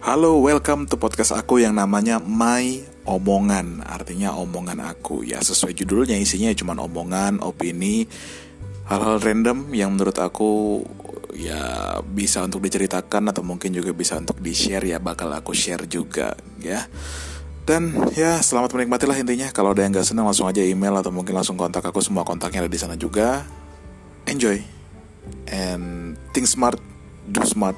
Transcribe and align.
Halo, 0.00 0.40
welcome 0.40 0.88
to 0.88 0.96
podcast 0.96 1.36
aku 1.36 1.60
yang 1.60 1.76
namanya 1.76 2.24
My 2.24 2.80
Omongan. 3.04 3.84
Artinya 3.84 4.32
omongan 4.32 4.80
aku. 4.80 5.28
Ya 5.28 5.44
sesuai 5.44 5.76
judulnya 5.76 6.16
isinya 6.16 6.48
ya 6.48 6.56
cuma 6.56 6.72
omongan, 6.72 7.44
opini 7.44 8.08
Hal-hal 8.88 9.20
random 9.20 9.68
yang 9.76 9.92
menurut 9.92 10.16
aku 10.16 10.80
Ya 11.36 12.00
bisa 12.00 12.40
untuk 12.40 12.64
diceritakan 12.64 13.28
Atau 13.28 13.44
mungkin 13.44 13.76
juga 13.76 13.92
bisa 13.92 14.16
untuk 14.16 14.40
di-share 14.40 14.88
Ya 14.88 14.96
bakal 14.96 15.28
aku 15.36 15.52
share 15.52 15.84
juga 15.84 16.32
ya. 16.64 16.88
Dan 17.68 17.92
ya 18.16 18.40
selamat 18.40 18.72
menikmati 18.72 19.04
lah 19.04 19.20
intinya. 19.20 19.52
Kalau 19.52 19.76
ada 19.76 19.84
yang 19.84 19.92
gak 19.92 20.08
senang 20.08 20.24
langsung 20.24 20.48
aja 20.48 20.64
email 20.64 20.96
Atau 20.96 21.12
mungkin 21.12 21.36
langsung 21.36 21.60
kontak 21.60 21.84
aku. 21.84 22.00
Semua 22.00 22.24
kontaknya 22.24 22.64
ada 22.64 22.72
di 22.72 22.80
sana 22.80 22.96
juga. 22.96 23.44
Enjoy. 24.24 24.64
And 25.52 26.16
think 26.32 26.48
smart 26.48 26.80
Do 27.30 27.46
smart. 27.46 27.76